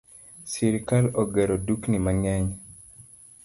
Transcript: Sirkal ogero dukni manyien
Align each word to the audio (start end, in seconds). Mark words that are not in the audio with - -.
Sirkal 0.53 1.05
ogero 1.25 1.55
dukni 1.67 1.97
manyien 2.07 2.45